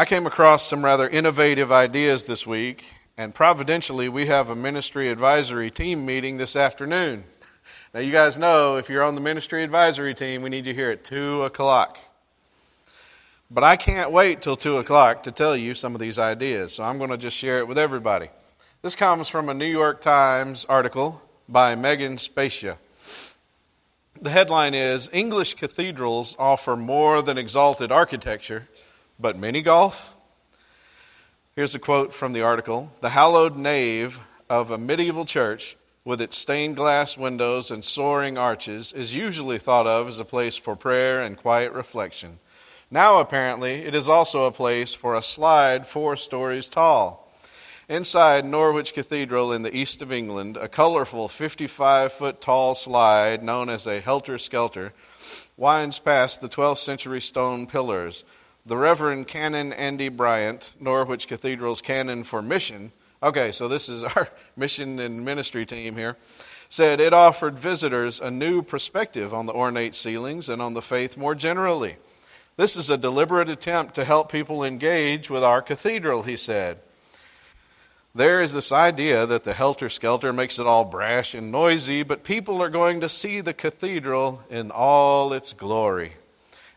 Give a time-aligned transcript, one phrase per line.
[0.00, 2.86] I came across some rather innovative ideas this week,
[3.18, 7.24] and providentially, we have a ministry advisory team meeting this afternoon.
[7.92, 10.90] Now, you guys know if you're on the ministry advisory team, we need you here
[10.90, 11.98] at 2 o'clock.
[13.50, 16.82] But I can't wait till 2 o'clock to tell you some of these ideas, so
[16.82, 18.30] I'm going to just share it with everybody.
[18.80, 22.78] This comes from a New York Times article by Megan Specia.
[24.18, 28.66] The headline is English cathedrals offer more than exalted architecture
[29.20, 30.16] but mini golf?
[31.54, 36.38] Here's a quote from the article The hallowed nave of a medieval church with its
[36.38, 41.20] stained glass windows and soaring arches is usually thought of as a place for prayer
[41.20, 42.38] and quiet reflection.
[42.90, 47.30] Now, apparently, it is also a place for a slide four stories tall.
[47.88, 53.68] Inside Norwich Cathedral in the east of England, a colorful 55 foot tall slide known
[53.68, 54.92] as a helter skelter
[55.56, 58.24] winds past the 12th century stone pillars
[58.66, 62.92] the Reverend Canon Andy Bryant, Norwich Cathedral's canon for mission,
[63.22, 66.16] okay, so this is our mission and ministry team here,
[66.68, 71.16] said it offered visitors a new perspective on the ornate ceilings and on the faith
[71.16, 71.96] more generally.
[72.56, 76.78] This is a deliberate attempt to help people engage with our cathedral, he said.
[78.14, 82.24] There is this idea that the helter skelter makes it all brash and noisy, but
[82.24, 86.14] people are going to see the cathedral in all its glory.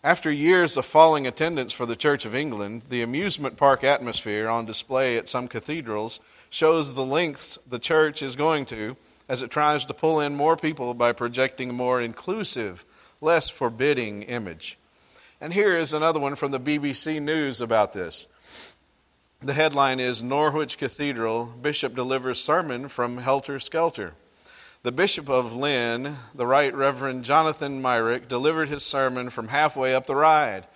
[0.05, 4.65] After years of falling attendance for the Church of England, the amusement park atmosphere on
[4.65, 8.97] display at some cathedrals shows the lengths the church is going to
[9.29, 12.83] as it tries to pull in more people by projecting a more inclusive,
[13.21, 14.77] less forbidding image.
[15.39, 18.27] And here is another one from the BBC News about this.
[19.39, 24.15] The headline is Norwich Cathedral Bishop delivers sermon from Helter Skelter.
[24.83, 30.07] The Bishop of Lynn, the Right Reverend Jonathan Meyrick, delivered his sermon from halfway up
[30.07, 30.67] the ride.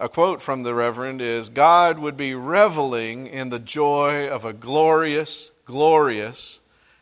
[0.00, 4.54] A quote from the Reverend is God would be reveling in the joy of a
[4.54, 6.60] glorious, glorious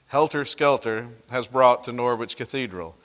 [0.09, 2.97] helter skelter has brought to Norwich Cathedral.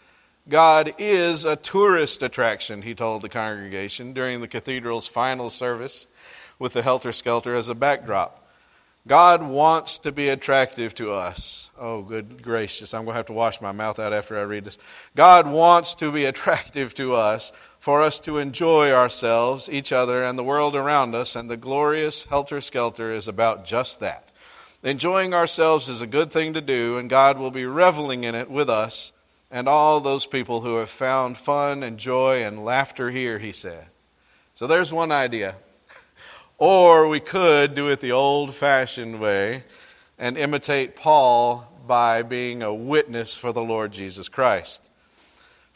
[0.49, 6.07] God is a tourist attraction, he told the congregation during the cathedral's final service
[6.57, 8.44] with the helter skelter as a backdrop.
[9.07, 11.69] God wants to be attractive to us.
[11.77, 12.93] Oh, good gracious.
[12.93, 14.79] I'm going to have to wash my mouth out after I read this.
[15.15, 20.39] God wants to be attractive to us for us to enjoy ourselves, each other, and
[20.39, 24.31] the world around us, and the glorious helter skelter is about just that.
[24.81, 28.49] Enjoying ourselves is a good thing to do, and God will be reveling in it
[28.49, 29.13] with us
[29.51, 33.85] and all those people who have found fun and joy and laughter here, he said.
[34.53, 35.55] So there's one idea.
[36.57, 39.63] Or we could do it the old fashioned way
[40.17, 44.89] and imitate Paul by being a witness for the Lord Jesus Christ.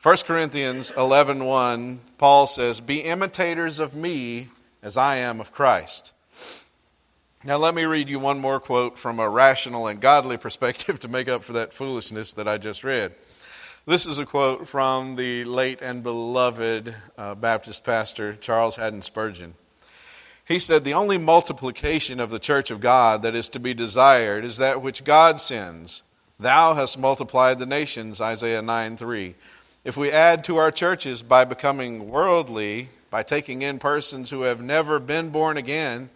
[0.02, 4.48] 1 Corinthians 11:1 1, Paul says, "Be imitators of me
[4.82, 6.14] as I am of Christ."
[7.44, 11.10] Now let me read you one more quote from a rational and godly perspective to
[11.10, 13.14] make up for that foolishness that I just read.
[13.86, 19.56] This is a quote from the late and beloved uh, Baptist pastor Charles Haddon Spurgeon.
[20.50, 24.44] He said, The only multiplication of the church of God that is to be desired
[24.44, 26.02] is that which God sends.
[26.40, 29.36] Thou hast multiplied the nations, Isaiah 9 3.
[29.84, 34.60] If we add to our churches by becoming worldly, by taking in persons who have
[34.60, 36.10] never been born again,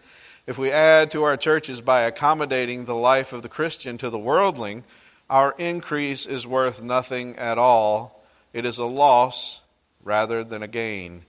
[0.48, 4.18] if we add to our churches by accommodating the life of the Christian to the
[4.18, 4.84] worldling,
[5.30, 8.26] our increase is worth nothing at all.
[8.52, 9.62] It is a loss
[10.04, 11.22] rather than a gain.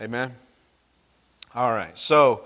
[0.00, 0.34] Amen.
[1.54, 1.96] All right.
[1.96, 2.44] So,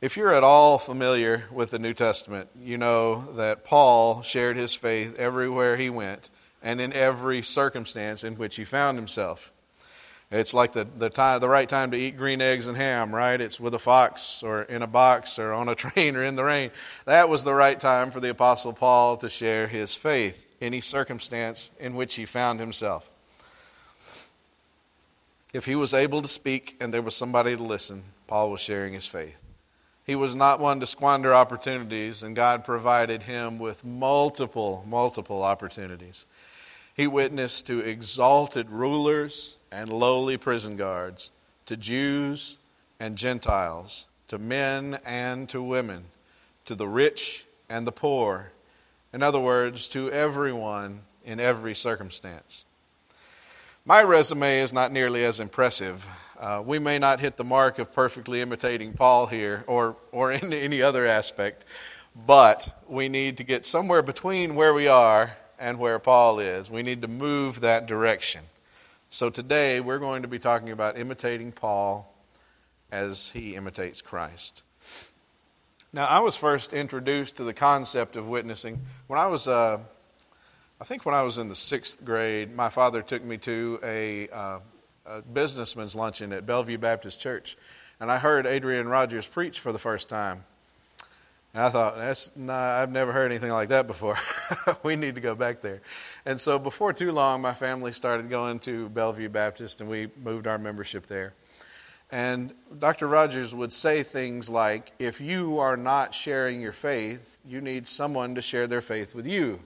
[0.00, 4.74] if you're at all familiar with the New Testament, you know that Paul shared his
[4.74, 6.28] faith everywhere he went
[6.60, 9.52] and in every circumstance in which he found himself.
[10.30, 13.40] It's like the, the, time, the right time to eat green eggs and ham, right?
[13.40, 16.44] It's with a fox or in a box or on a train or in the
[16.44, 16.72] rain.
[17.04, 21.70] That was the right time for the Apostle Paul to share his faith, any circumstance
[21.78, 23.08] in which he found himself.
[25.54, 28.92] If he was able to speak and there was somebody to listen, Paul was sharing
[28.92, 29.38] his faith.
[30.04, 36.26] He was not one to squander opportunities, and God provided him with multiple, multiple opportunities.
[36.94, 41.30] He witnessed to exalted rulers and lowly prison guards,
[41.66, 42.58] to Jews
[42.98, 46.06] and Gentiles, to men and to women,
[46.64, 48.52] to the rich and the poor.
[49.12, 52.64] In other words, to everyone in every circumstance.
[53.84, 56.06] My resume is not nearly as impressive.
[56.38, 60.52] Uh, we may not hit the mark of perfectly imitating Paul here or, or in
[60.52, 61.64] any other aspect,
[62.26, 66.70] but we need to get somewhere between where we are and where Paul is.
[66.70, 68.42] We need to move that direction.
[69.08, 72.14] So today we're going to be talking about imitating Paul
[72.92, 74.62] as he imitates Christ.
[75.92, 79.80] Now, I was first introduced to the concept of witnessing when I was, uh,
[80.80, 82.54] I think, when I was in the sixth grade.
[82.54, 84.58] My father took me to a, uh,
[85.06, 87.56] a businessman's luncheon at Bellevue Baptist Church,
[87.98, 90.44] and I heard Adrian Rogers preach for the first time.
[91.52, 94.18] And I thought, that's I've never heard anything like that before.
[94.84, 95.80] we need to go back there.
[96.24, 100.46] And so, before too long, my family started going to Bellevue Baptist, and we moved
[100.46, 101.32] our membership there.
[102.12, 103.08] And Dr.
[103.08, 108.36] Rogers would say things like, if you are not sharing your faith, you need someone
[108.36, 109.58] to share their faith with you.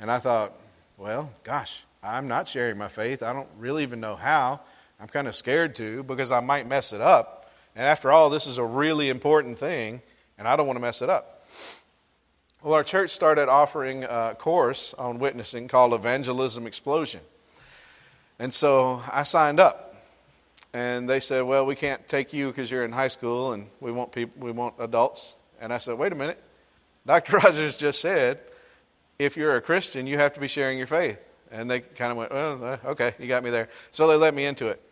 [0.00, 0.54] And I thought,
[0.96, 3.22] well, gosh, I'm not sharing my faith.
[3.22, 4.60] I don't really even know how.
[4.98, 7.52] I'm kind of scared to because I might mess it up.
[7.76, 10.02] And after all, this is a really important thing,
[10.38, 11.46] and I don't want to mess it up.
[12.62, 17.20] Well, our church started offering a course on witnessing called Evangelism Explosion.
[18.38, 19.94] And so I signed up
[20.72, 23.92] and they said, "Well, we can't take you because you're in high school, and we
[23.92, 26.42] want people, we want adults." And I said, "Wait a minute,
[27.06, 27.38] Dr.
[27.44, 28.40] Rogers just said,
[29.20, 31.18] if you're a Christian, you have to be sharing your faith."
[31.50, 34.34] And they kind of went, "Well, uh, okay, you got me there." So they let
[34.34, 34.82] me into it,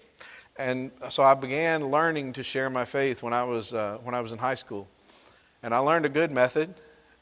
[0.56, 4.20] and so I began learning to share my faith when I was uh, when I
[4.20, 4.88] was in high school,
[5.62, 6.74] and I learned a good method.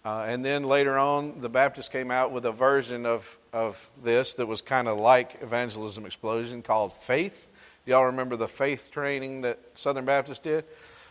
[0.05, 4.35] Uh, and then later on, the Baptists came out with a version of, of this
[4.37, 7.49] that was kind of like Evangelism Explosion called Faith
[7.87, 10.65] Y'all remember the faith training that Southern Baptist did?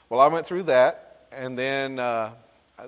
[0.09, 2.31] Well, I went through that, and then uh,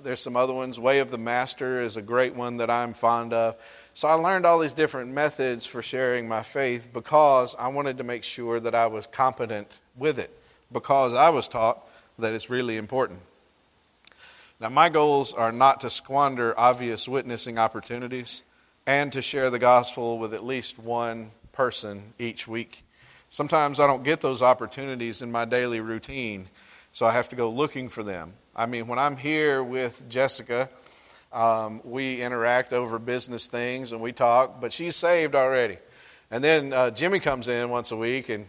[0.02, 0.78] there's some other ones.
[0.78, 3.56] Way of the Master is a great one that I'm fond of.
[3.94, 8.04] So I learned all these different methods for sharing my faith because I wanted to
[8.04, 10.30] make sure that I was competent with it,
[10.70, 11.84] because I was taught
[12.18, 13.20] that it's really important.
[14.60, 18.42] Now, my goals are not to squander obvious witnessing opportunities
[18.86, 22.84] and to share the gospel with at least one person each week.
[23.30, 26.48] Sometimes I don't get those opportunities in my daily routine,
[26.92, 28.32] so I have to go looking for them.
[28.58, 30.68] I mean, when I'm here with Jessica,
[31.32, 35.78] um, we interact over business things and we talk, but she's saved already.
[36.32, 38.46] And then uh, Jimmy comes in once a week and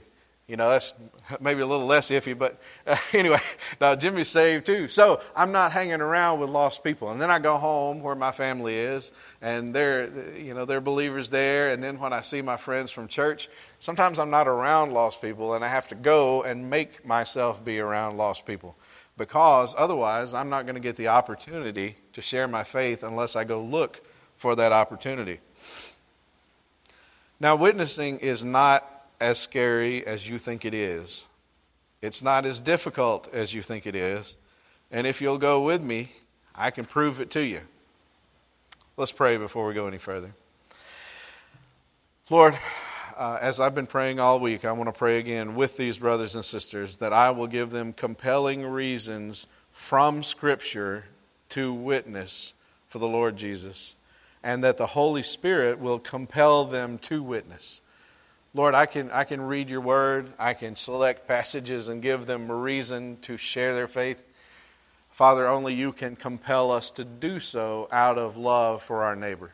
[0.48, 0.96] you know, that's
[1.40, 3.38] maybe a little less iffy, but uh, anyway,
[3.80, 4.88] now Jimmy's saved too.
[4.88, 7.12] So I'm not hanging around with lost people.
[7.12, 9.12] And then I go home where my family is,
[9.44, 11.70] and they're, you know, they're believers there.
[11.70, 13.48] And then when I see my friends from church,
[13.78, 17.80] sometimes I'm not around lost people, and I have to go and make myself be
[17.80, 18.76] around lost people
[19.20, 23.44] because otherwise I'm not going to get the opportunity to share my faith unless I
[23.44, 24.02] go look
[24.38, 25.42] for that opportunity.
[27.40, 31.28] Now, witnessing is not as scary as you think it is.
[32.02, 34.36] It's not as difficult as you think it is.
[34.90, 36.14] And if you'll go with me,
[36.56, 37.60] I can prove it to you.
[38.96, 40.32] Let's pray before we go any further.
[42.30, 42.58] Lord,
[43.20, 46.36] uh, as I've been praying all week, I want to pray again with these brothers
[46.36, 51.04] and sisters that I will give them compelling reasons from Scripture
[51.50, 52.54] to witness
[52.88, 53.98] for the Lord Jesus,
[54.42, 57.82] and that the Holy Spirit will compel them to witness.
[58.54, 60.32] Lord, I can, I can read your word.
[60.40, 64.24] I can select passages and give them a reason to share their faith.
[65.12, 69.52] Father, only you can compel us to do so out of love for our neighbor.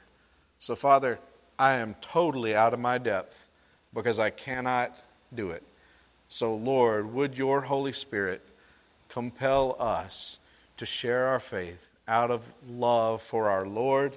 [0.59, 1.17] So, Father,
[1.57, 3.44] I am totally out of my depth
[3.95, 4.95] because I cannot
[5.33, 5.63] do it.
[6.27, 8.41] So, Lord, would your Holy Spirit
[9.09, 10.39] compel us
[10.77, 14.15] to share our faith out of love for our Lord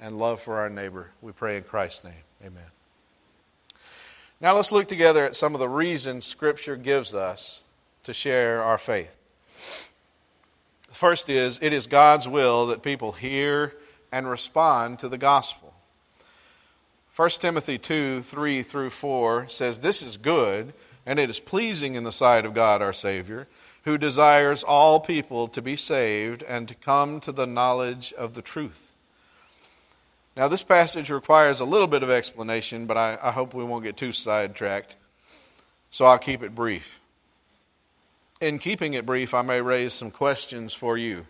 [0.00, 1.10] and love for our neighbor?
[1.22, 2.12] We pray in Christ's name.
[2.44, 2.62] Amen.
[4.40, 7.62] Now let's look together at some of the reasons Scripture gives us
[8.02, 9.16] to share our faith.
[10.88, 13.74] The first is it is God's will that people hear
[14.12, 15.73] and respond to the gospel.
[17.16, 20.72] 1 Timothy 2 3 through 4 says, This is good,
[21.06, 23.46] and it is pleasing in the sight of God our Savior,
[23.84, 28.42] who desires all people to be saved and to come to the knowledge of the
[28.42, 28.92] truth.
[30.36, 33.84] Now, this passage requires a little bit of explanation, but I, I, hope we won't
[33.84, 34.96] get too sidetracked.
[35.92, 37.00] So I'll keep it brief.
[38.40, 41.24] In keeping it brief, I may raise some questions for you.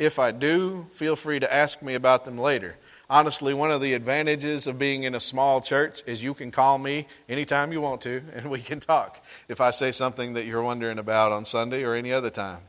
[0.00, 2.76] If I do, feel free to ask me about them later.
[3.10, 6.76] Honestly, one of the advantages of being in a small church is you can call
[6.76, 10.62] me anytime you want to, and we can talk if I say something that you're
[10.62, 12.60] wondering about on Sunday or any other time.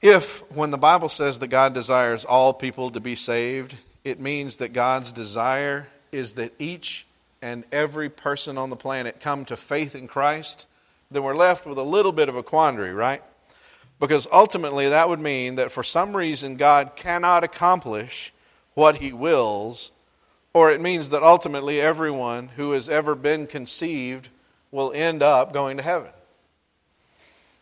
[0.00, 4.56] If, when the Bible says that God desires all people to be saved, it means
[4.56, 7.06] that God's desire is that each
[7.40, 10.66] and every person on the planet come to faith in Christ,
[11.10, 13.22] then we're left with a little bit of a quandary, right?
[14.00, 18.32] Because ultimately that would mean that for some reason God cannot accomplish
[18.74, 19.92] what he wills,
[20.54, 24.28] or it means that ultimately everyone who has ever been conceived
[24.70, 26.10] will end up going to heaven.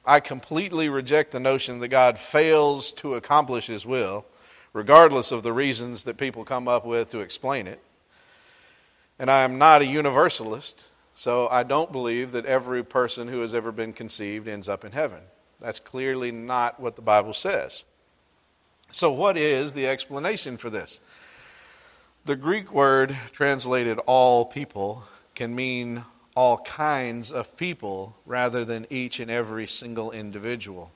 [0.05, 4.25] I completely reject the notion that God fails to accomplish his will,
[4.73, 7.81] regardless of the reasons that people come up with to explain it.
[9.19, 13.55] And I am not a universalist, so I don't believe that every person who has
[13.55, 15.21] ever been conceived ends up in heaven.
[15.61, 17.85] That's clearly not what the Bible says.
[18.93, 20.99] So, what is the explanation for this?
[22.25, 25.05] The Greek word translated all people
[25.37, 26.05] can mean
[26.35, 30.91] all kinds of people rather than each and every single individual.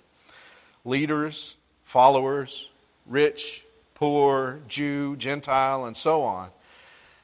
[0.85, 2.69] Leaders, followers,
[3.07, 6.51] rich, poor, Jew, Gentile, and so on.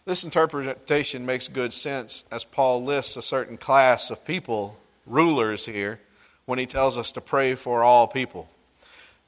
[0.04, 6.00] This interpretation makes good sense as Paul lists a certain class of people, rulers here,
[6.46, 8.48] when he tells us to pray for all people.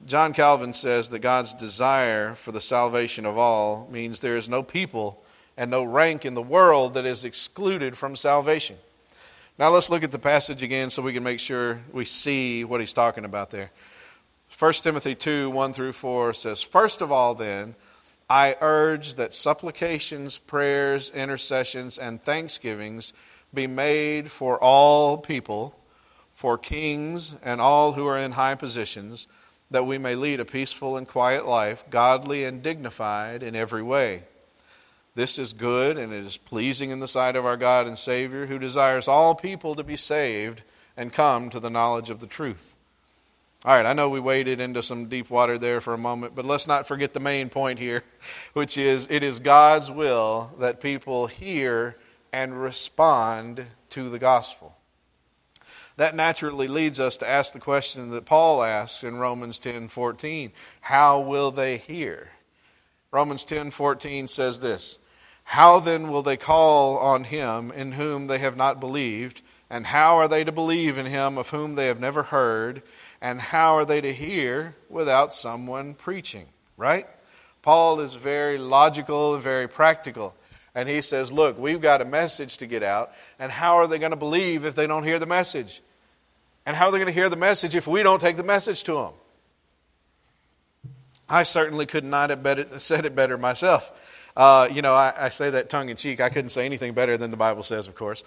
[0.05, 4.61] John Calvin says that God's desire for the salvation of all means there is no
[4.61, 5.23] people
[5.55, 8.75] and no rank in the world that is excluded from salvation.
[9.57, 12.81] Now let's look at the passage again so we can make sure we see what
[12.81, 13.71] he's talking about there.
[14.59, 17.75] 1 Timothy 2 1 through 4 says, First of all, then,
[18.29, 23.13] I urge that supplications, prayers, intercessions, and thanksgivings
[23.53, 25.75] be made for all people,
[26.33, 29.27] for kings and all who are in high positions,
[29.73, 34.21] that we may lead a peaceful and quiet life, godly and dignified in every way.
[35.15, 38.45] This is good and it is pleasing in the sight of our God and Savior,
[38.45, 40.61] who desires all people to be saved
[40.95, 42.75] and come to the knowledge of the truth.
[43.65, 46.45] All right, I know we waded into some deep water there for a moment, but
[46.45, 48.03] let's not forget the main point here,
[48.53, 51.95] which is it is God's will that people hear
[52.31, 54.75] and respond to the gospel.
[55.97, 61.19] That naturally leads us to ask the question that Paul asks in Romans 10:14, how
[61.19, 62.31] will they hear?
[63.11, 64.97] Romans 10:14 says this,
[65.43, 69.41] how then will they call on him in whom they have not believed?
[69.69, 72.81] And how are they to believe in him of whom they have never heard?
[73.21, 76.47] And how are they to hear without someone preaching?
[76.77, 77.07] Right?
[77.61, 80.35] Paul is very logical very practical.
[80.75, 83.11] And he says, Look, we've got a message to get out.
[83.37, 85.82] And how are they going to believe if they don't hear the message?
[86.65, 88.83] And how are they going to hear the message if we don't take the message
[88.83, 89.13] to them?
[91.27, 93.91] I certainly could not have said it better myself.
[94.35, 96.19] Uh, you know, I, I say that tongue in cheek.
[96.19, 98.23] I couldn't say anything better than the Bible says, of course.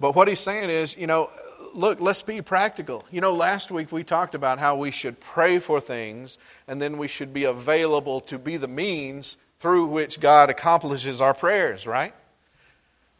[0.00, 1.30] But what he's saying is, you know,
[1.74, 3.04] look, let's be practical.
[3.10, 6.98] You know, last week we talked about how we should pray for things and then
[6.98, 12.14] we should be available to be the means through which God accomplishes our prayers, right?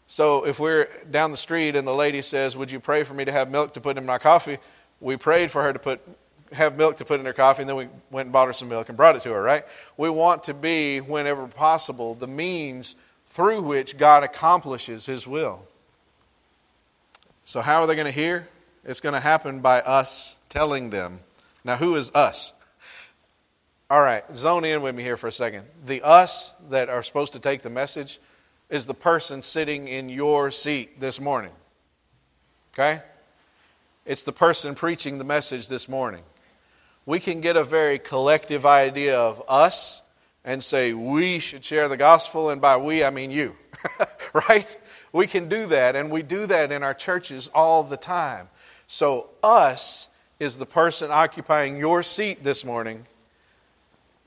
[0.06, 3.24] So if we're down the street and the lady says, Would you pray for me
[3.24, 4.58] to have milk to put in my coffee?
[5.00, 6.00] We prayed for her to put
[6.52, 8.68] have milk to put in her coffee, and then we went and bought her some
[8.68, 9.64] milk and brought it to her, right?
[9.96, 15.66] We want to be, whenever possible, the means through which God accomplishes His will.
[17.44, 18.48] So, how are they going to hear?
[18.84, 21.20] It's going to happen by us telling them.
[21.64, 22.52] Now, who is us?
[23.88, 25.66] All right, zone in with me here for a second.
[25.84, 28.20] The us that are supposed to take the message
[28.72, 31.52] is the person sitting in your seat this morning.
[32.74, 33.02] Okay?
[34.04, 36.24] It's the person preaching the message this morning
[37.06, 40.02] we can get a very collective idea of us
[40.44, 43.56] and say we should share the gospel, and by we, I mean you,
[44.48, 44.76] right?
[45.12, 48.48] We can do that, and we do that in our churches all the time.
[48.88, 50.08] So, us
[50.40, 53.06] is the person occupying your seat this morning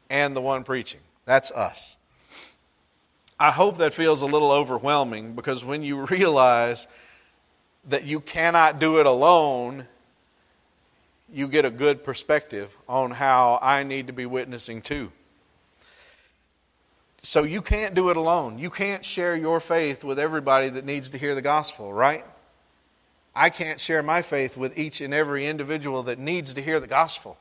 [0.10, 1.02] and the one preaching.
[1.26, 1.98] That's us.
[3.40, 6.88] I hope that feels a little overwhelming because when you realize
[7.90, 9.88] that you cannot do it alone,
[11.32, 15.12] you get a good perspective on how I need to be witnessing too.
[17.22, 18.60] So you can't do it alone.
[18.60, 22.24] You can't share your faith with everybody that needs to hear the gospel, right?
[23.36, 26.88] I can't share my faith with each and every individual that needs to hear the
[26.88, 27.38] gospel.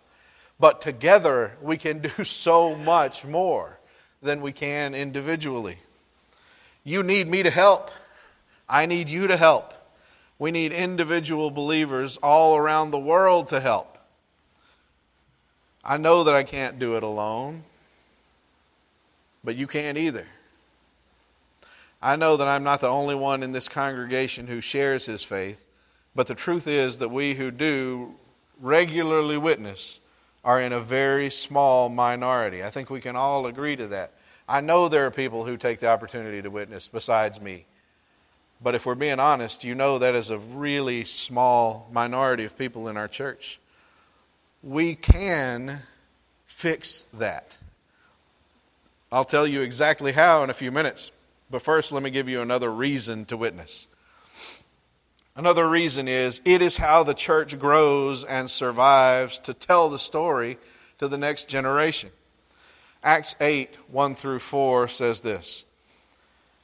[0.58, 3.78] But together we can do so much more
[4.24, 5.78] than we can individually.
[6.82, 7.90] You need me to help.
[8.68, 9.74] I need you to help.
[10.38, 13.98] We need individual believers all around the world to help.
[15.84, 17.62] I know that I can't do it alone,
[19.44, 20.26] but you can't either.
[22.02, 25.62] I know that I'm not the only one in this congregation who shares his faith,
[26.14, 28.14] but the truth is that we who do
[28.60, 30.00] regularly witness
[30.44, 32.62] are in a very small minority.
[32.62, 34.12] I think we can all agree to that.
[34.48, 37.64] I know there are people who take the opportunity to witness besides me.
[38.62, 42.88] But if we're being honest, you know that is a really small minority of people
[42.88, 43.58] in our church.
[44.62, 45.80] We can
[46.46, 47.56] fix that.
[49.10, 51.10] I'll tell you exactly how in a few minutes.
[51.50, 53.86] But first, let me give you another reason to witness.
[55.36, 60.58] Another reason is it is how the church grows and survives to tell the story
[60.98, 62.10] to the next generation.
[63.02, 65.64] Acts 8, 1 through 4 says this.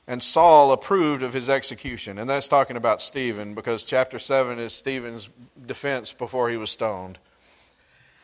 [0.07, 2.19] And Saul approved of his execution.
[2.19, 5.29] And that's talking about Stephen because chapter 7 is Stephen's
[5.67, 7.19] defense before he was stoned.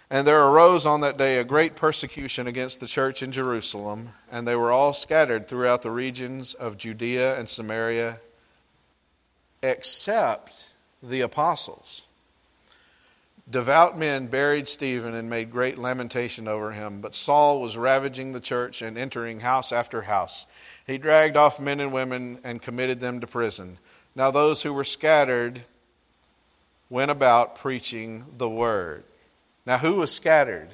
[0.08, 4.46] And there arose on that day a great persecution against the church in Jerusalem, and
[4.46, 8.20] they were all scattered throughout the regions of Judea and Samaria,
[9.66, 10.70] except
[11.02, 12.02] the apostles.
[13.48, 18.40] Devout men buried Stephen and made great lamentation over him, but Saul was ravaging the
[18.40, 20.46] church and entering house after house.
[20.86, 23.78] He dragged off men and women and committed them to prison.
[24.16, 25.62] Now those who were scattered
[26.90, 29.04] went about preaching the word.
[29.64, 30.68] Now, who was scattered?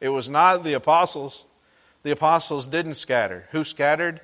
[0.00, 1.44] It was not the apostles.
[2.02, 3.46] The apostles didn't scatter.
[3.52, 4.20] Who scattered?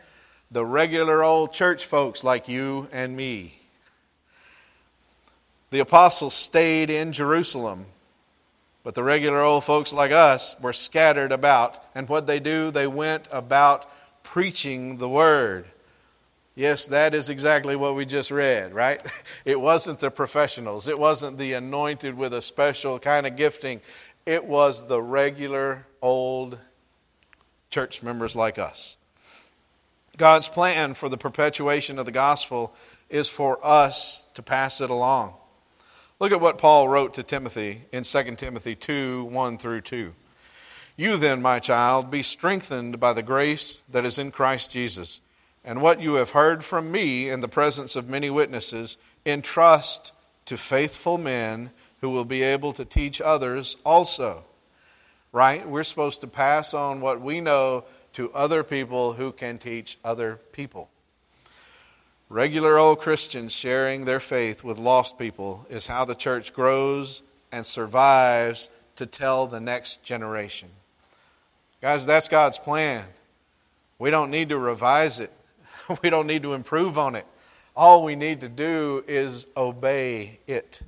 [0.50, 3.60] The regular old church folks like you and me.
[5.70, 7.84] The apostles stayed in Jerusalem,
[8.82, 11.82] but the regular old folks like us were scattered about.
[11.94, 13.90] And what they do, they went about
[14.22, 15.66] preaching the word.
[16.54, 19.00] Yes, that is exactly what we just read, right?
[19.44, 20.88] It wasn't the professionals.
[20.88, 23.80] It wasn't the anointed with a special kind of gifting.
[24.26, 26.58] It was the regular old
[27.70, 28.96] church members like us.
[30.18, 32.74] God's plan for the perpetuation of the gospel
[33.08, 35.34] is for us to pass it along.
[36.20, 40.12] Look at what Paul wrote to Timothy in 2 Timothy 2 1 through 2.
[40.96, 45.20] You then, my child, be strengthened by the grace that is in Christ Jesus
[45.64, 50.12] and what you have heard from me in the presence of many witnesses, entrust
[50.46, 51.70] to faithful men
[52.00, 54.44] who will be able to teach others also.
[55.30, 55.68] Right?
[55.68, 57.84] We're supposed to pass on what we know
[58.18, 60.90] to other people who can teach other people.
[62.28, 67.22] Regular old Christians sharing their faith with lost people is how the church grows
[67.52, 70.68] and survives to tell the next generation.
[71.80, 73.04] Guys, that's God's plan.
[74.00, 75.32] We don't need to revise it.
[76.02, 77.26] we don't need to improve on it.
[77.76, 80.80] All we need to do is obey it.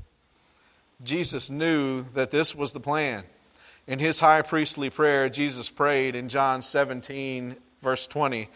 [1.05, 3.23] Jesus knew that this was the plan.
[3.87, 8.49] In his high priestly prayer, Jesus prayed in John 17, verse 20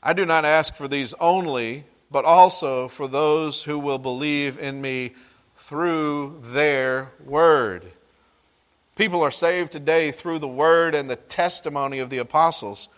[0.00, 4.80] I do not ask for these only, but also for those who will believe in
[4.80, 5.14] me
[5.56, 7.84] through their word.
[8.94, 12.88] People are saved today through the word and the testimony of the apostles.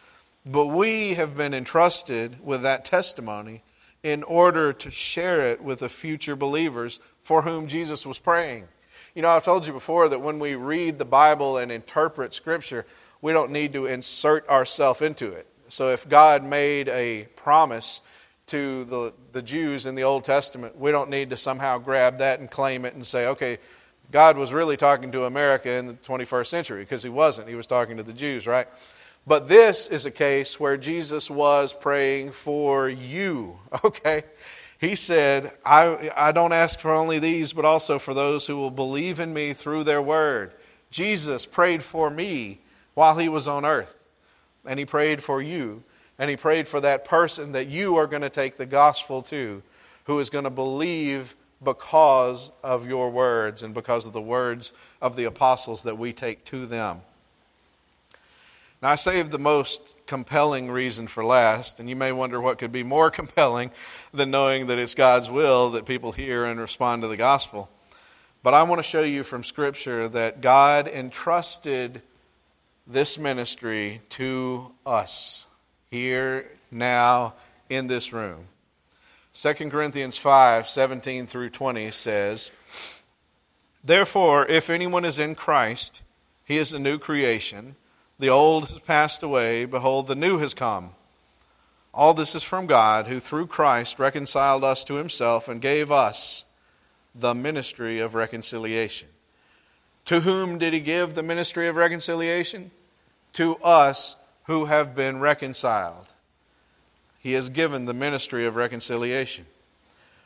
[0.46, 3.62] But we have been entrusted with that testimony
[4.03, 8.68] in order to share it with the future believers for whom Jesus was praying.
[9.14, 12.87] You know, I've told you before that when we read the Bible and interpret Scripture,
[13.20, 15.46] we don't need to insert ourselves into it.
[15.68, 18.03] So if God made a promise
[18.46, 22.40] to the, the Jews in the Old Testament, we don't need to somehow grab that
[22.40, 23.59] and claim it and say, okay,
[24.11, 27.49] God was really talking to America in the 21st century, because he wasn't.
[27.49, 28.66] He was talking to the Jews, right?
[29.27, 34.25] But this is a case where Jesus was praying for you, okay?
[34.81, 38.71] He said, I, I don't ask for only these, but also for those who will
[38.71, 40.53] believe in me through their word.
[40.90, 42.61] Jesus prayed for me
[42.95, 43.95] while he was on earth,
[44.64, 45.83] and he prayed for you,
[46.19, 49.62] and he prayed for that person that you are going to take the gospel to,
[50.05, 55.14] who is going to believe because of your words and because of the words of
[55.14, 57.03] the apostles that we take to them.
[58.83, 62.73] Now, I saved the most compelling reason for last, and you may wonder what could
[62.73, 63.71] be more compelling
[64.12, 67.71] than knowing that it's God's will that people hear and respond to the gospel.
[68.43, 72.01] But I want to show you from Scripture that God entrusted
[72.87, 75.47] this ministry to us
[75.90, 77.35] here, now,
[77.69, 78.47] in this room.
[79.35, 82.51] 2 Corinthians 5 17 through 20 says,
[83.85, 86.01] Therefore, if anyone is in Christ,
[86.45, 87.77] he is a new creation.
[88.20, 89.64] The old has passed away.
[89.64, 90.90] Behold, the new has come.
[91.94, 96.44] All this is from God, who through Christ reconciled us to himself and gave us
[97.14, 99.09] the ministry of reconciliation.
[100.04, 102.72] To whom did he give the ministry of reconciliation?
[103.33, 106.12] To us who have been reconciled.
[107.20, 109.46] He has given the ministry of reconciliation.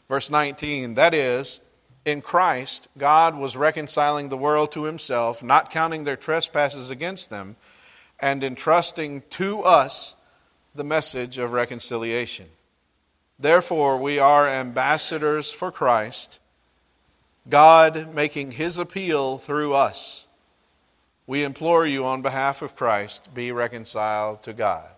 [0.09, 1.61] Verse 19, that is,
[2.05, 7.55] in Christ, God was reconciling the world to himself, not counting their trespasses against them
[8.21, 10.17] and entrusting to us
[10.75, 12.47] the message of reconciliation.
[13.39, 16.39] Therefore, we are ambassadors for Christ,
[17.49, 20.27] God making his appeal through us.
[21.27, 24.89] We implore you on behalf of Christ, be reconciled to God.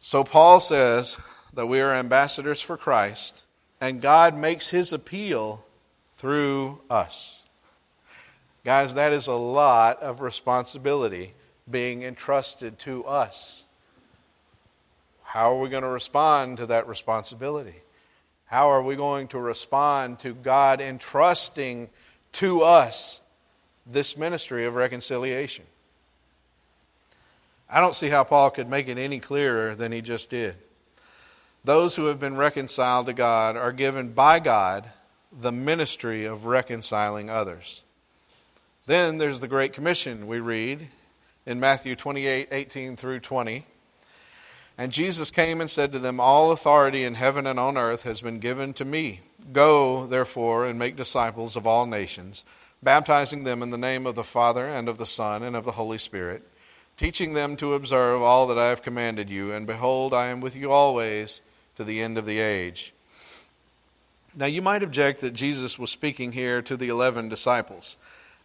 [0.00, 1.16] So, Paul says
[1.52, 3.44] that we are ambassadors for Christ,
[3.80, 5.64] and God makes his appeal
[6.16, 7.44] through us.
[8.68, 11.32] Guys, that is a lot of responsibility
[11.70, 13.64] being entrusted to us.
[15.22, 17.76] How are we going to respond to that responsibility?
[18.44, 21.88] How are we going to respond to God entrusting
[22.32, 23.22] to us
[23.86, 25.64] this ministry of reconciliation?
[27.70, 30.56] I don't see how Paul could make it any clearer than he just did.
[31.64, 34.84] Those who have been reconciled to God are given by God
[35.32, 37.82] the ministry of reconciling others.
[38.88, 40.88] Then there's the Great Commission we read
[41.44, 43.66] in Matthew 28 18 through 20.
[44.78, 48.22] And Jesus came and said to them, All authority in heaven and on earth has
[48.22, 49.20] been given to me.
[49.52, 52.44] Go, therefore, and make disciples of all nations,
[52.82, 55.72] baptizing them in the name of the Father, and of the Son, and of the
[55.72, 56.48] Holy Spirit,
[56.96, 59.52] teaching them to observe all that I have commanded you.
[59.52, 61.42] And behold, I am with you always
[61.76, 62.94] to the end of the age.
[64.34, 67.98] Now, you might object that Jesus was speaking here to the 11 disciples.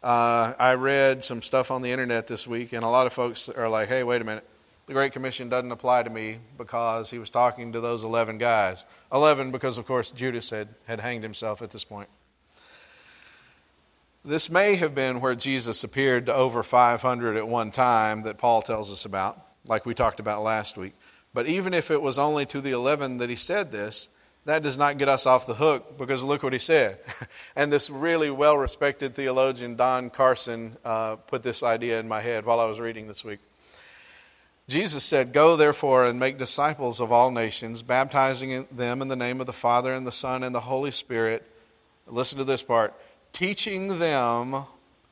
[0.04, 3.48] Uh, I read some stuff on the internet this week, and a lot of folks
[3.48, 4.46] are like, hey, wait a minute.
[4.86, 8.86] The Great Commission doesn't apply to me because he was talking to those 11 guys.
[9.14, 12.10] 11 because, of course, Judas had, had hanged himself at this point.
[14.26, 18.62] This may have been where Jesus appeared to over 500 at one time that Paul
[18.62, 20.96] tells us about, like we talked about last week.
[21.34, 24.10] But even if it was only to the 11 that he said this,
[24.46, 27.00] that does not get us off the hook because look what he said.
[27.56, 32.46] and this really well respected theologian, Don Carson, uh, put this idea in my head
[32.46, 33.40] while I was reading this week.
[34.68, 39.40] Jesus said, Go therefore and make disciples of all nations, baptizing them in the name
[39.40, 41.46] of the Father and the Son and the Holy Spirit.
[42.08, 42.94] Listen to this part
[43.32, 44.64] teaching them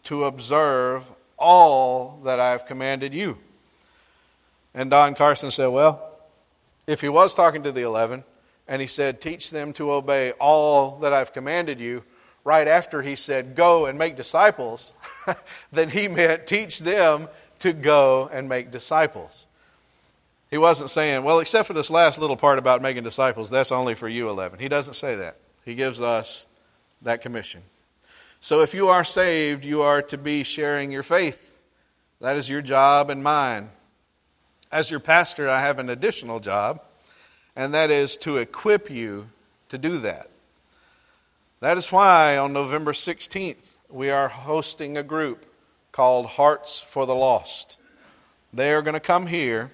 [0.03, 1.03] to observe
[1.37, 3.37] all that I have commanded you.
[4.73, 6.07] And Don Carson said, Well,
[6.85, 8.23] if he was talking to the 11
[8.71, 12.05] and he said, Teach them to obey all that I've commanded you,
[12.45, 14.93] right after he said, Go and make disciples,
[15.73, 17.27] then he meant teach them
[17.59, 19.45] to go and make disciples.
[20.49, 23.93] He wasn't saying, Well, except for this last little part about making disciples, that's only
[23.93, 24.59] for you 11.
[24.59, 25.35] He doesn't say that.
[25.65, 26.45] He gives us
[27.01, 27.63] that commission.
[28.39, 31.59] So if you are saved, you are to be sharing your faith.
[32.21, 33.69] That is your job and mine.
[34.71, 36.81] As your pastor, I have an additional job,
[37.55, 39.29] and that is to equip you
[39.69, 40.29] to do that.
[41.59, 45.45] That is why on November 16th, we are hosting a group
[45.91, 47.77] called Hearts for the Lost.
[48.53, 49.71] They are going to come here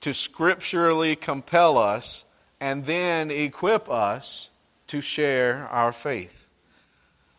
[0.00, 2.24] to scripturally compel us
[2.60, 4.50] and then equip us
[4.88, 6.48] to share our faith.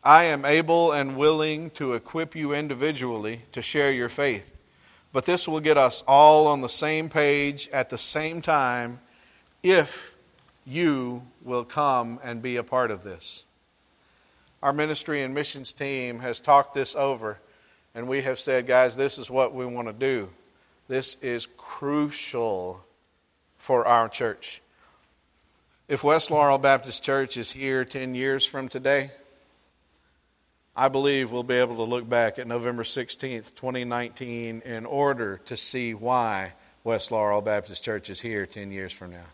[0.04, 4.50] I am able and willing to equip you individually to share your faith.
[5.12, 9.00] But this will get us all on the same page at the same time
[9.64, 10.16] if
[10.66, 13.44] you will come and be a part of this.
[14.62, 17.40] Our ministry and missions team has talked this over,
[17.96, 20.30] and we have said, guys, this is what we want to do.
[20.88, 22.86] This is crucial
[23.58, 24.62] for our church.
[25.88, 29.12] If West Laurel Baptist Church is here 10 years from today,
[30.76, 35.56] I believe we'll be able to look back at November 16th, 2019, in order to
[35.56, 39.26] see why West Laurel Baptist Church is here 10 years from now.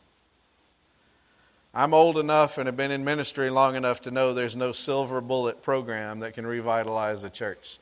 [1.73, 5.21] I'm old enough and have been in ministry long enough to know there's no silver
[5.21, 7.77] bullet program that can revitalize a church.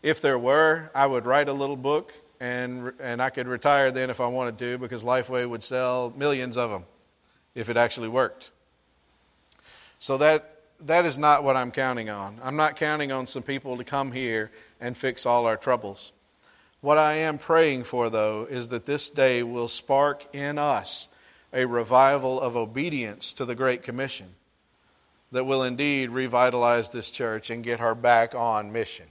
[0.00, 4.10] If there were, I would write a little book and, and I could retire then
[4.10, 6.84] if I wanted to because Lifeway would sell millions of them
[7.54, 8.50] if it actually worked.
[9.98, 10.48] So that
[10.80, 12.38] that is not what I'm counting on.
[12.42, 14.50] I'm not counting on some people to come here
[14.80, 16.12] and fix all our troubles.
[16.80, 21.06] What I am praying for, though, is that this day will spark in us
[21.52, 24.28] a revival of obedience to the Great Commission
[25.32, 29.06] that will indeed revitalize this church and get her back on mission.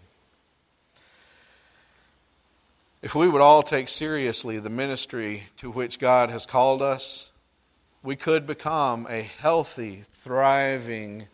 [3.02, 7.32] If we would all take seriously the ministry to which God has called us,
[8.04, 11.28] we could become a healthy, thriving,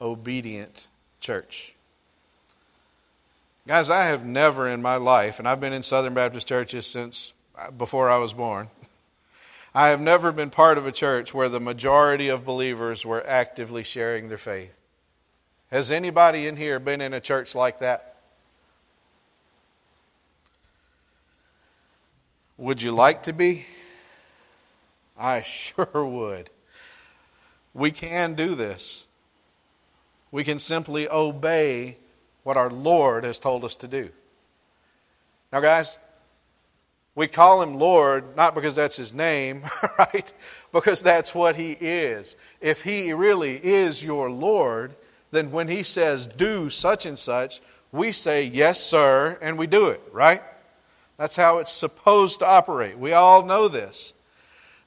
[0.00, 0.86] obedient
[1.20, 1.74] church.
[3.66, 7.32] Guys, I have never in my life, and I've been in Southern Baptist churches since
[7.58, 8.68] uh, before I was born,
[9.74, 13.84] I have never been part of a church where the majority of believers were actively
[13.84, 14.74] sharing their faith.
[15.70, 18.16] Has anybody in here been in a church like that?
[22.56, 23.66] Would you like to be?
[25.16, 26.50] I sure would.
[27.74, 29.06] We can do this.
[30.30, 31.96] We can simply obey
[32.42, 34.10] what our Lord has told us to do.
[35.52, 35.98] Now, guys,
[37.18, 39.64] We call him Lord not because that's his name,
[39.98, 40.32] right?
[40.72, 42.36] Because that's what he is.
[42.60, 44.94] If he really is your Lord,
[45.32, 49.88] then when he says do such and such, we say yes, sir, and we do
[49.88, 50.44] it, right?
[51.16, 52.96] That's how it's supposed to operate.
[52.96, 54.14] We all know this.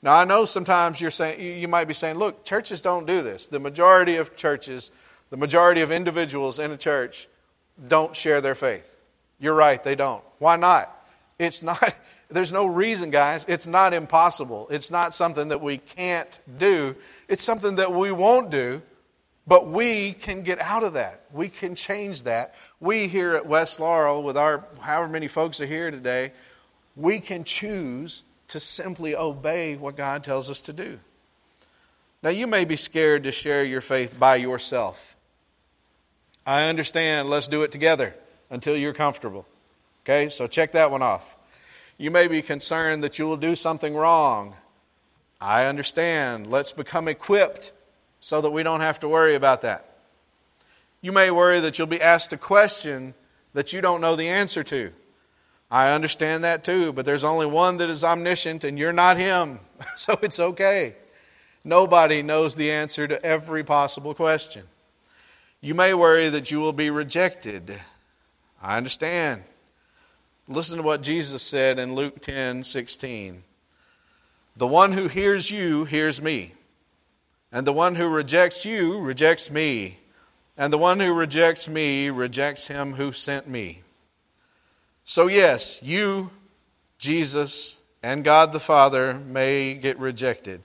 [0.02, 3.50] Now, I know sometimes you're saying, you might be saying, look, churches don't do this.
[3.50, 4.89] The majority of churches,
[5.32, 7.28] the majority of individuals in a church
[7.89, 8.96] don't share their faith.
[9.38, 10.24] You're right, they don't.
[10.39, 10.98] Why not?
[11.41, 11.94] It's not,
[12.32, 13.46] there's no reason, guys.
[13.48, 14.67] It's not impossible.
[14.70, 16.96] It's not something that we can't do.
[17.28, 18.82] It's something that we won't do,
[19.48, 21.26] but we can get out of that.
[21.32, 22.56] We can change that.
[22.80, 26.32] We here at West Laurel, with our however many folks are here today,
[26.96, 31.00] we can choose to simply obey what God tells us to do.
[32.24, 35.15] Now, you may be scared to share your faith by yourself.
[36.46, 38.13] I understand, let's do it together
[38.50, 39.46] until you're comfortable.
[40.04, 41.38] Okay, so check that one off.
[42.02, 44.56] You may be concerned that you will do something wrong.
[45.40, 46.48] I understand.
[46.48, 47.74] Let's become equipped
[48.20, 49.86] so that we don't have to worry about that.
[51.02, 53.14] You may worry that you'll be asked a question
[53.54, 54.92] that you don't know the answer to.
[55.70, 59.60] I understand that too, but there's only one that is omniscient, and you're not him,
[59.96, 60.96] so it's okay.
[61.64, 64.64] Nobody knows the answer to every possible question.
[65.62, 67.80] You may worry that you will be rejected.
[68.60, 69.44] I understand.
[70.52, 73.44] Listen to what Jesus said in Luke 10 16.
[74.58, 76.56] The one who hears you hears me,
[77.54, 80.00] and the one who rejects you rejects me,
[80.58, 83.82] and the one who rejects me rejects him who sent me.
[85.06, 86.32] So, yes, you,
[87.00, 90.62] Jesus, and God the Father may get rejected.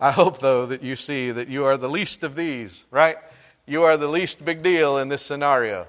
[0.00, 3.18] I hope, though, that you see that you are the least of these, right?
[3.66, 5.86] You are the least big deal in this scenario.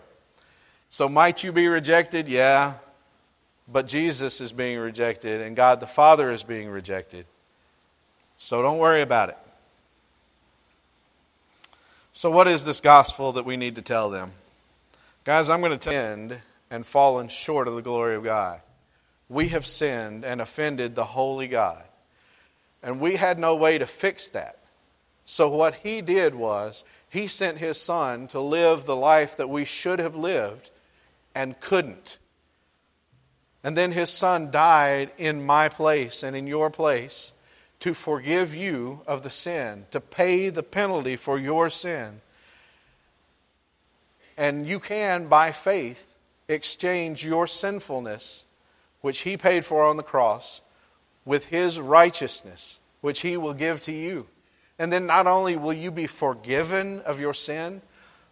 [0.91, 2.27] So, might you be rejected?
[2.27, 2.75] Yeah.
[3.67, 7.25] But Jesus is being rejected, and God the Father is being rejected.
[8.37, 9.37] So don't worry about it.
[12.13, 14.31] So, what is this gospel that we need to tell them?
[15.23, 18.59] Guys, I'm going to end and fallen short of the glory of God.
[19.29, 21.83] We have sinned and offended the holy God.
[22.83, 24.57] And we had no way to fix that.
[25.23, 29.63] So, what he did was, he sent his son to live the life that we
[29.63, 30.71] should have lived
[31.33, 32.17] and couldn't.
[33.63, 37.33] And then his son died in my place and in your place
[37.81, 42.21] to forgive you of the sin, to pay the penalty for your sin.
[44.37, 46.15] And you can, by faith,
[46.47, 48.45] exchange your sinfulness,
[49.01, 50.61] which he paid for on the cross,
[51.25, 54.27] with his righteousness, which he will give to you.
[54.79, 57.81] And then not only will you be forgiven of your sin,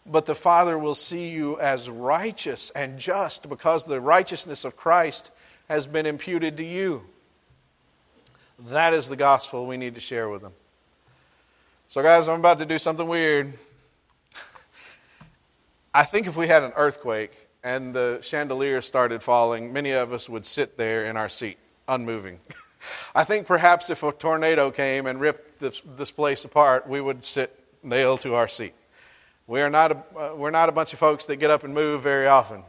[0.10, 5.32] but the Father will see you as righteous and just because the righteousness of Christ
[5.70, 7.04] has been imputed to you.
[8.68, 10.54] That is the gospel we need to share with them.
[11.88, 13.54] So, guys, I'm about to do something weird.
[15.94, 20.28] I think if we had an earthquake and the chandelier started falling, many of us
[20.30, 22.40] would sit there in our seat, unmoving.
[23.16, 27.24] I think perhaps if a tornado came and ripped this, this place apart, we would
[27.24, 28.74] sit nailed to our seat.
[29.50, 31.74] We are not a, uh, we're not a bunch of folks that get up and
[31.74, 32.62] move very often.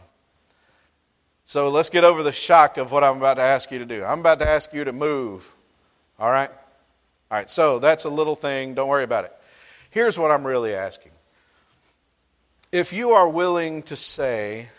[1.44, 4.02] So let's get over the shock of what I'm about to ask you to do.
[4.02, 5.54] I'm about to ask you to move.
[6.18, 6.48] All right?
[6.48, 8.72] All right, so that's a little thing.
[8.72, 9.32] Don't worry about it.
[9.90, 11.12] Here's what I'm really asking.
[12.72, 14.70] If you are willing to say,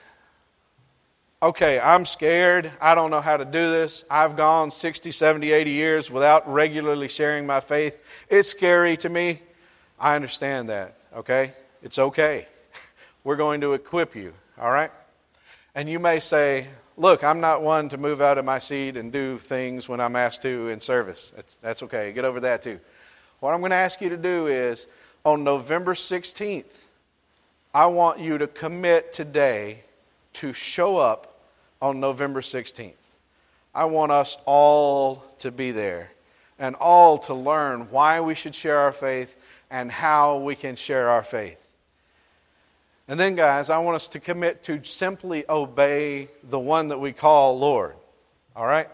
[1.44, 2.72] okay, I'm scared.
[2.82, 4.06] I don't know how to do this.
[4.10, 8.04] I've gone 60, 70, 80 years without regularly sharing my faith.
[8.28, 9.44] It's scary to me.
[10.00, 11.54] I understand that, okay?
[11.84, 12.48] It's okay.
[13.24, 14.92] We're going to equip you, all right?
[15.76, 16.68] And you may say,
[16.98, 20.16] Look, I'm not one to move out of my seat and do things when I'm
[20.16, 21.34] asked to in service.
[21.36, 22.12] That's, that's okay.
[22.12, 22.80] Get over that too.
[23.40, 24.88] What I'm going to ask you to do is
[25.26, 26.66] on November 16th,
[27.74, 29.80] I want you to commit today
[30.34, 31.40] to show up
[31.82, 32.94] on November 16th.
[33.74, 36.12] I want us all to be there
[36.60, 39.36] and all to learn why we should share our faith
[39.72, 41.61] and how we can share our faith.
[43.12, 47.12] And then, guys, I want us to commit to simply obey the one that we
[47.12, 47.94] call Lord.
[48.56, 48.88] All right?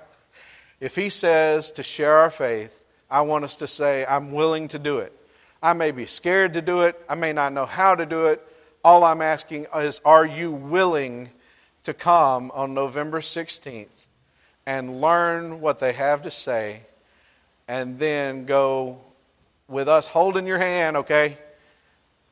[0.80, 4.80] If He says to share our faith, I want us to say, I'm willing to
[4.80, 5.13] do it.
[5.62, 8.41] I may be scared to do it, I may not know how to do it.
[8.84, 11.30] All I'm asking is, are you willing
[11.84, 13.86] to come on November 16th
[14.65, 16.82] and learn what they have to say
[17.67, 18.99] and then go
[19.67, 21.38] with us holding your hand, okay,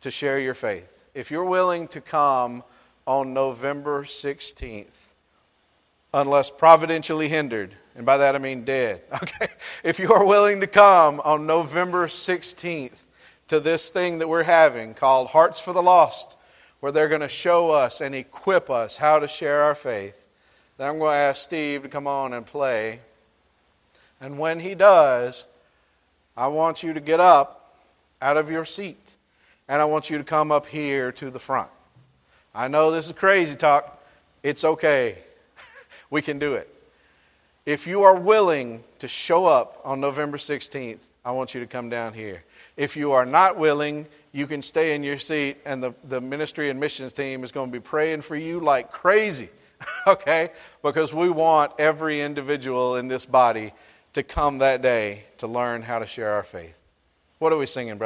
[0.01, 0.94] to share your faith?
[1.15, 2.63] If you're willing to come
[3.07, 5.13] on November 16th,
[6.13, 7.73] unless providentially hindered.
[7.95, 9.01] And by that I mean dead.
[9.23, 9.47] Okay?
[9.83, 12.97] If you are willing to come on November 16th
[13.47, 16.35] to this thing that we're having called Hearts for the Lost,
[16.81, 20.21] where they're going to show us and equip us how to share our faith,
[20.77, 22.99] then I'm going to ask Steve to come on and play.
[24.19, 25.47] And when he does,
[26.35, 27.77] I want you to get up
[28.21, 29.04] out of your seat
[29.67, 31.69] and I want you to come up here to the front.
[32.53, 34.03] I know this is crazy talk.
[34.43, 35.17] It's okay.
[36.09, 36.69] we can do it.
[37.65, 41.89] If you are willing to show up on November 16th, I want you to come
[41.89, 42.43] down here.
[42.77, 46.69] If you are not willing, you can stay in your seat, and the, the ministry
[46.69, 49.49] and missions team is going to be praying for you like crazy,
[50.07, 50.51] okay?
[50.83, 53.73] Because we want every individual in this body
[54.13, 56.75] to come that day to learn how to share our faith.
[57.39, 58.03] What are we singing, brother?